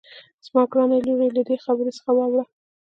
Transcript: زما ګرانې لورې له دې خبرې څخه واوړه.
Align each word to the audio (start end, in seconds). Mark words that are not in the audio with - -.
زما 0.45 0.61
ګرانې 0.71 0.99
لورې 1.07 1.27
له 1.35 1.41
دې 1.47 1.55
خبرې 1.65 1.91
څخه 1.97 2.11
واوړه. 2.13 2.43